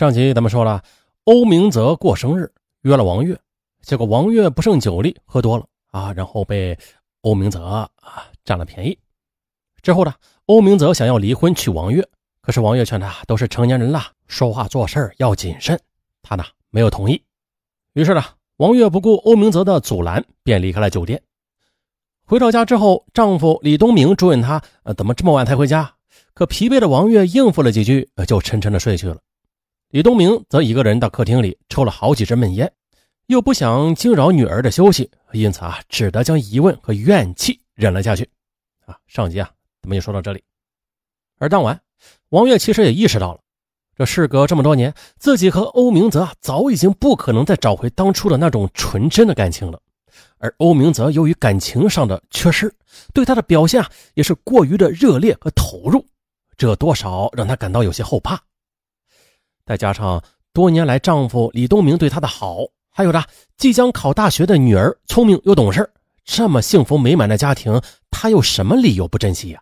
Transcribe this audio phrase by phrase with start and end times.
[0.00, 0.82] 上集咱们说了，
[1.24, 2.50] 欧明泽过生日
[2.80, 3.38] 约了王月，
[3.82, 6.74] 结果王月不胜酒力，喝多了啊，然后被
[7.20, 7.90] 欧明泽啊
[8.42, 8.98] 占了便宜。
[9.82, 10.14] 之后呢，
[10.46, 12.02] 欧明泽想要离婚娶王月，
[12.40, 15.78] 可是王月劝他都是成年人了，说话做事要谨慎，
[16.22, 17.22] 他呢没有同意。
[17.92, 18.24] 于是呢，
[18.56, 21.22] 王月不顾欧明泽的阻拦，便离开了酒店。
[22.24, 25.92] 回到家之后，丈夫李东明追问他，呃，怎么这么晚才回家？
[26.32, 29.18] 可疲惫的王月应付了几句，就沉沉的睡去了。
[29.90, 32.72] 李东明则一个人到客厅里抽了好几支闷烟，
[33.26, 38.22] 又不想惊扰女儿的休息，因此啊，只得将疑问和怨气忍了下去。
[38.86, 39.50] 啊，上集啊，
[39.82, 40.40] 咱们就说到这里。
[41.40, 41.80] 而当晚，
[42.28, 43.40] 王月其实也意识到了，
[43.96, 49.80] 这事隔这么多年，自己和欧明泽早已经不可能再找回当初的那种纯真的感情了。
[50.38, 52.72] 而欧明泽由于感情上的缺失，
[53.12, 56.06] 对他的表现啊，也是过于的热烈和投入，
[56.56, 58.40] 这多少让他感到有些后怕。
[59.66, 62.58] 再加上多年来丈夫李东明对她的好，
[62.90, 63.24] 还有着
[63.56, 65.88] 即将考大学的女儿聪明又懂事，
[66.24, 69.60] 这么幸福美满的家庭，她有什么理由不珍惜呀？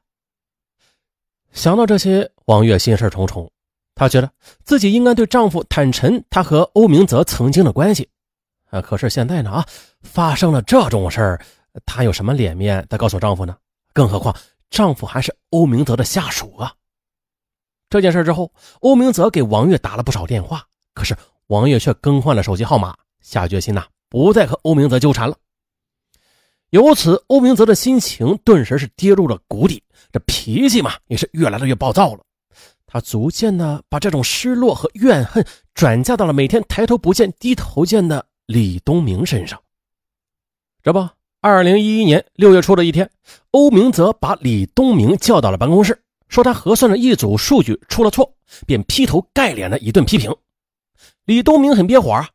[1.53, 3.51] 想到这些，王月心事重重。
[3.95, 4.31] 她觉得
[4.65, 8.09] 自己应该对丈夫坦陈她和欧明泽曾经的关系，
[8.71, 9.51] 啊，可是现在呢？
[9.51, 9.67] 啊，
[10.03, 11.41] 发生了这种事儿，
[11.85, 13.57] 她有什么脸面再告诉丈夫呢？
[13.93, 14.35] 更何况
[14.71, 16.73] 丈夫还是欧明泽的下属啊！
[17.91, 25.37] 这件事之后，欧明泽给王月打了不少电话，可是王月却更换了手机号码，下决心呐，不再和欧明泽纠缠了。
[26.71, 32.21] 由此，欧明泽的心情顿时是跌入了谷底，这脾气嘛，也是越来越暴躁了。
[32.87, 35.45] 他逐渐的把这种失落和怨恨
[35.75, 39.59] 转嫁到了每天抬头不见低头见的李东明身上。
[40.83, 41.09] 这不，
[41.41, 43.11] 二零一一年六月初的一天，
[43.51, 46.03] 欧明泽把李东明叫到了办公室。
[46.29, 48.33] 说他核算的一组数据出了错，
[48.67, 50.35] 便劈头盖脸的一顿批评。
[51.25, 52.29] 李东明很憋火啊，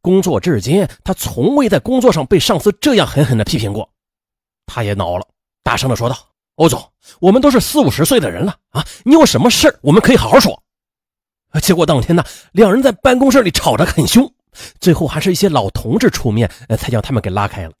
[0.00, 3.88] 工作至今他从未在工作上被上司这样狠狠的批评过，
[4.66, 5.26] 他也恼了，
[5.62, 6.16] 大声的说道
[6.56, 10.62] ：“欧总，我们都是四五十岁的人了啊，你有什么事我们可以好好说。”
[11.62, 14.28] 结果当天呢，两人在办公室里吵得很凶，
[14.80, 17.72] 最后还是一些老同志出面，才将他们给拉开了。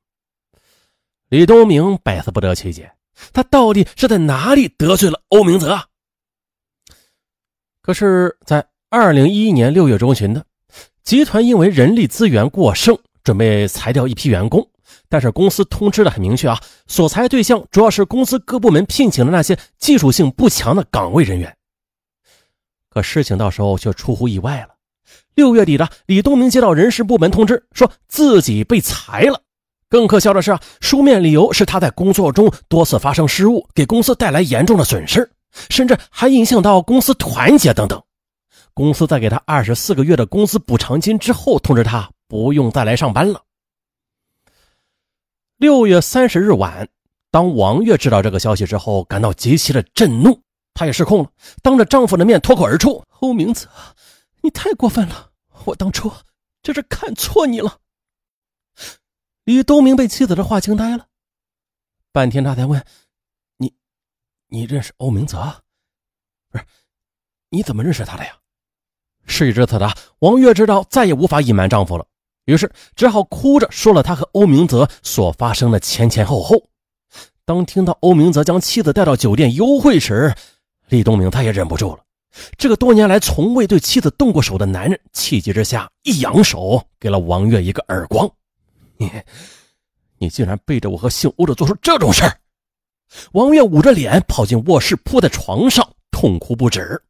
[1.28, 2.90] 李东明百思不得其解。
[3.32, 5.80] 他到底是在哪里得罪了欧明泽？
[7.82, 10.42] 可是，在二零一一年六月中旬呢，
[11.02, 14.68] 集团因为人力资源过剩，准备裁掉一批员工。
[15.08, 21.56] 但是公司通知的很明确啊，所裁对象主要是公司各部门聘请的那些技术性不强的岗位人员。
[22.88, 24.68] 可事情到时候却出乎意外了。
[25.34, 29.42] 六月底的，李东明接到人事部门通知，说自己被裁了。
[29.94, 35.30] 更可笑的是啊，书面理由是他在工作中多次发生失误，给公司带来严重的损失，
[35.70, 38.02] 甚至还影响到公司团结等等。
[38.72, 43.40] 公司在给他二十四个月的工资补偿金之后，通知他不用再来上班了。
[45.58, 46.88] 六月三十日晚，
[47.30, 50.36] 当王月知道这个消息之后，感到极其的震怒，
[50.74, 51.30] 她也失控了，
[51.62, 53.68] 当着丈夫的面脱口而出：“欧明泽，
[54.42, 55.30] 你太过分了！
[55.66, 56.10] 我当初
[56.64, 57.76] 这是看错你了。”
[59.44, 61.06] 李东明被妻子的话惊呆了，
[62.12, 62.82] 半天他才问
[63.58, 63.74] ：“你，
[64.48, 65.62] 你认识欧明泽？
[66.50, 66.64] 不是？
[67.50, 68.38] 你怎么认识他的呀？”
[69.26, 69.90] 事已至此的
[70.20, 72.06] 王月知道再也无法隐瞒丈夫了，
[72.46, 76.62] 于是只好哭着说了他和欧明泽所发生的前前后后。
[77.44, 80.34] 当听到欧明泽将妻子带到酒店幽会时，
[80.88, 82.02] 李东明他也忍不住了。
[82.56, 88.30] 这个多年来从未对妻子动过手的男人，气急之下一扬手，给了王月一个耳光。
[88.96, 89.10] 你，
[90.18, 92.40] 你竟然背着我和姓欧的做出这种事儿！
[93.32, 97.00] 王月捂着脸跑进卧室，扑在床上痛哭不止。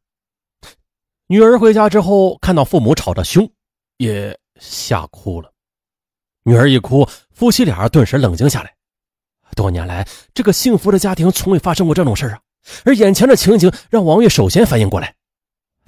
[1.27, 3.49] 女儿回家之后，看到父母吵得凶，
[3.97, 5.51] 也吓哭了。
[6.43, 8.75] 女儿一哭，夫妻俩顿时冷静下来。
[9.55, 12.41] 多年来，这个幸福的家庭从未发生过这种事啊！
[12.83, 15.15] 而眼前的情景让王月首先反应过来，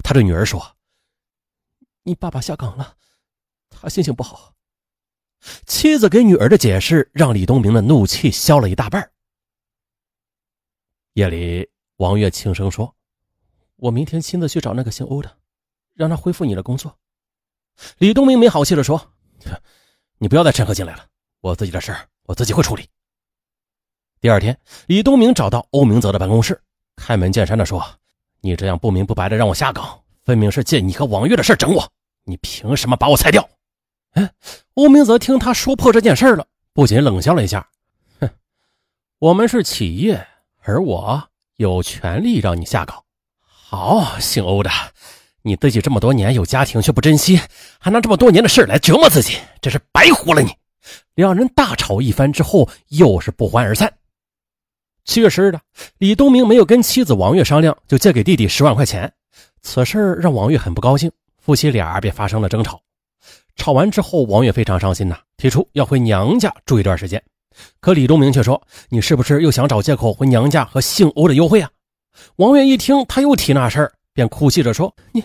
[0.02, 0.76] 他对女儿说
[2.02, 2.96] ：“你爸爸下岗了，
[3.68, 4.52] 他心情不好。”
[5.66, 9.10] 妻子给女儿的解释让李东明的怒气消了一大半。
[11.14, 12.94] 夜里，王月轻声说
[13.76, 15.38] ：“我明天亲自去找那个姓欧的，
[15.94, 16.96] 让他恢复你的工作。”
[17.98, 19.12] 李东明没好气的说
[20.18, 21.06] ：“你不要再掺和进来了，
[21.40, 22.88] 我自己的事我自己会处理。”
[24.20, 26.60] 第二天，李东明找到欧明泽的办公室，
[26.96, 27.84] 开门见山的说
[28.40, 31.92] ：“你这样不明不白的让我下岗，分明是借你和王月的事整我，
[32.24, 33.48] 你凭什么把我裁掉？”
[34.18, 34.32] 哎，
[34.74, 37.64] 欧明泽听他说破这件事了，不仅冷笑了一下，
[38.18, 38.28] 哼，
[39.20, 40.26] 我们是企业，
[40.62, 41.22] 而我
[41.54, 43.00] 有权利让你下岗。
[43.40, 44.68] 好，姓欧的，
[45.42, 47.40] 你自己这么多年有家庭却不珍惜，
[47.78, 50.50] 还拿这么多年的事来折磨自己，真是白活了你！
[51.14, 53.92] 两人大吵一番之后，又是不欢而散。
[55.04, 55.60] 七月十日的，
[55.98, 59.12] 李东明没有跟妻子王月商量，就借给弟弟十万块钱。
[59.62, 62.80] 此事让王月很不高兴，夫妻俩便发生了争吵。
[63.58, 67.22] 吵完之后，王月非常伤心呐，提出要回娘家住一段时间。
[67.80, 71.68] 可李东明却说：“你是不是又想找借口回娘家和姓欧的幽会啊？”
[72.36, 75.22] 王月一听他又提那事儿，便哭泣着说：“你，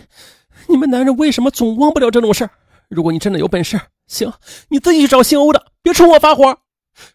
[0.68, 2.50] 你们男人为什么总忘不了这种事儿？
[2.90, 4.30] 如果你真的有本事，行，
[4.68, 6.58] 你自己去找姓欧的，别冲我发火。”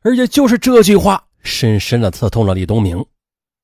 [0.02, 3.06] 而且就是这句话，深深的刺痛了李东明。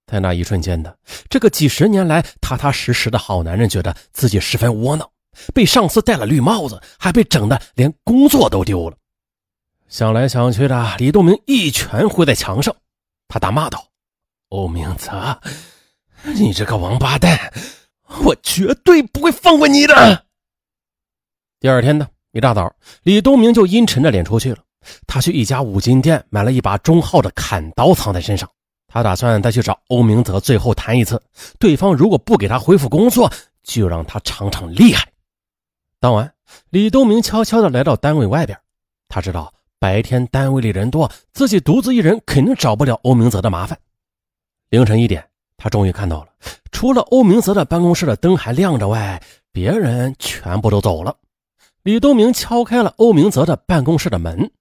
[0.06, 0.98] 在那一瞬间的，
[1.30, 5.10] 这个几十年来踏踏实实的好男人，觉得自己十分窝囊，
[5.54, 8.98] 被上司戴了绿帽子，还被整的连工作都丢了。
[9.88, 12.76] 想来想去的，李东明一拳挥在墙上，
[13.28, 13.88] 他大骂道
[14.50, 15.40] ：“欧明泽，
[16.24, 17.54] 你这个王八蛋，
[18.24, 20.26] 我绝对不会放过你的！”
[21.62, 24.58] 第二天呢，一大早，李东明就阴沉着脸出去了。
[25.08, 28.50] 他去一家五金店买了一把中号的砍刀，藏在身上。
[28.88, 31.22] 他打算再去找欧明泽最后谈一次，
[31.60, 33.32] 对方如果不给他恢复工作，
[33.64, 35.08] 就让他尝尝厉害。
[36.06, 36.31] 当晚，
[36.69, 38.56] 李东明悄悄地来到单位外边。
[39.10, 43.75] 他知道白天单位里人多，自己独自一人肯定找不了欧明泽的麻烦。
[44.69, 46.28] 凌晨一点，他终于看到了，
[46.72, 49.19] 除了欧明泽的办公室的灯还亮着外，
[49.52, 51.18] 别人全部都走了。
[51.81, 54.51] 李东明敲开了欧明泽的办公室的门。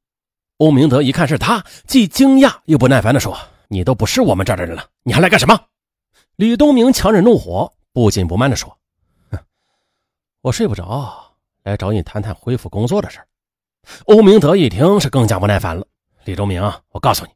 [0.56, 3.36] 欧明泽一看是他，既惊讶又不耐烦地说
[3.68, 5.60] ：“你都不是我们这儿的人了，你还来干什么？”
[6.36, 8.74] 李东明强忍怒火，不紧不慢地说
[9.30, 9.38] ：“哼，
[10.40, 11.23] 我睡不着，
[11.64, 13.18] 来找你谈谈恢复工作的事
[14.04, 15.86] 欧明泽一听是更加不耐烦了
[16.24, 17.30] ：“李东明，我告诉你，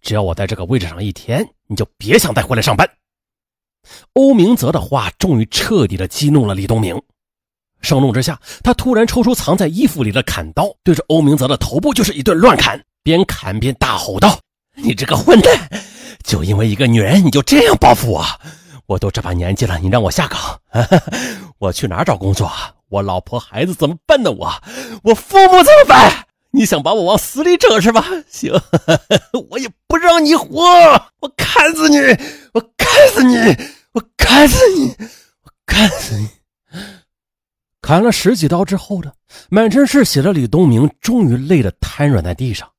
[0.00, 2.88] 只要我在这个位置上一天，你就别想再回来上班。”
[4.14, 7.00] 欧明泽的话终于彻底的激怒了李东明。
[7.80, 14.40] 盛怒之下，他突然抽出藏在衣服里的砍刀，对着欧明泽的头部就是一顿乱砍，边砍边大吼道
[14.74, 15.70] ：“你这个混蛋，
[16.24, 18.24] 就因为一个女人，你就这样报复我？
[18.86, 20.60] 我都这把年纪了，你让我下岗，
[21.58, 22.50] 我去哪找工作？
[22.88, 24.30] 我老婆孩子怎么办呢？
[24.32, 24.50] 我，
[25.04, 26.26] 我父母怎么办？
[26.50, 28.04] 你想把我往死里整是吧？
[28.28, 28.52] 行，
[29.50, 30.62] 我也不让你活，
[31.20, 31.98] 我砍死你！
[32.54, 33.36] 我砍死你！
[33.92, 34.94] 我砍死你！
[35.42, 36.28] 我砍死你！”
[37.82, 39.12] 砍了十几刀之后呢
[39.48, 42.70] 满身是血的李东明终于累得瘫软在地上，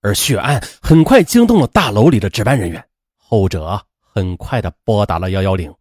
[0.00, 2.82] 而血案很快惊动了大楼里的值班人员，
[3.16, 5.72] 后者很快的拨打了幺幺零。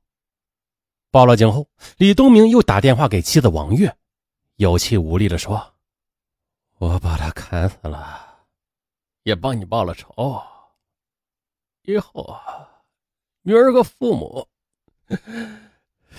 [1.09, 1.67] 报了警后，
[1.97, 3.95] 李东明又打电话给妻子王月，
[4.57, 5.73] 有气无力的说
[6.79, 8.45] ：“我把他砍死了，
[9.23, 10.41] 也帮你报了仇。
[11.83, 12.67] 以后啊，
[13.41, 14.47] 女儿和父母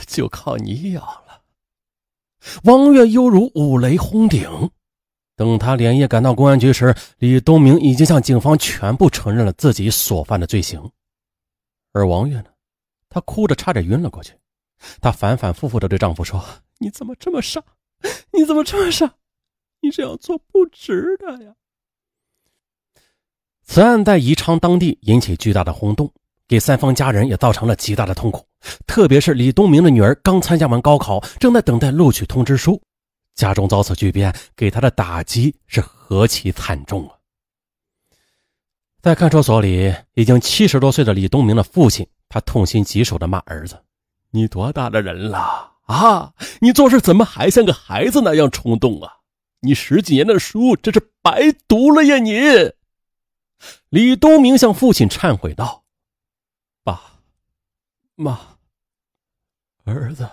[0.07, 1.43] 就靠你养了。”
[2.65, 4.71] 王月犹如五雷轰顶。
[5.37, 10.91] 等他连夜赶到公安局时，李东明已经向警方全部承认了自己所犯的罪行。
[11.93, 12.47] 而王月呢，
[13.09, 14.35] 她哭着差点晕了过去。
[15.01, 16.45] 她反反复复的对丈夫说
[16.79, 17.63] ：“你怎么这么傻？
[18.33, 19.15] 你怎么这么傻？
[19.81, 21.55] 你这样做不值得呀！”
[23.65, 26.13] 此案在宜昌当地引起巨大的轰动。
[26.47, 28.43] 给三方家人也造成了极大的痛苦，
[28.87, 32.81] 特别是李东明的女儿刚参加完高考，正在等待录取通知书，
[33.35, 37.15] 家中遭此巨变，给她的打击是何其惨重啊！
[39.03, 43.79] 在看守所里，已经七十多岁的李东明的父亲，他痛心疾首的骂儿子
[44.31, 46.35] ：“你多大的人了啊？
[46.61, 49.21] 你做事怎么还像个孩子那样冲动啊？
[49.61, 52.33] 你十几年的书真是白读了呀！”你，
[53.89, 55.85] 李东明向父亲忏悔道。
[56.85, 57.21] 爸
[58.15, 58.59] 妈，
[59.85, 60.29] 儿子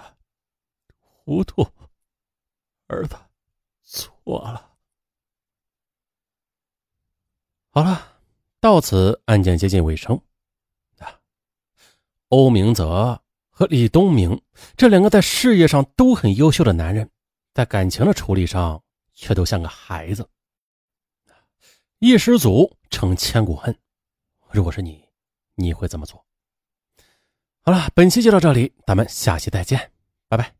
[1.23, 1.67] 糊涂，
[2.87, 3.15] 儿子
[3.83, 4.73] 错了。
[7.71, 8.19] 好了，
[8.59, 10.15] 到此案件接近尾声。
[10.99, 11.19] 啊，
[12.29, 13.21] 欧明泽
[13.57, 14.41] 和李东明
[14.75, 17.09] 这两个在事业上都很优秀的男人，
[17.53, 18.83] 在感情的处理上
[19.13, 20.29] 却都像个孩子。
[21.99, 23.73] 一失足成千古恨，
[24.51, 25.01] 如果是你，
[25.55, 26.25] 你会怎么做？
[27.61, 29.89] 好了，本期就到这里，咱们下期再见，
[30.27, 30.54] 拜拜。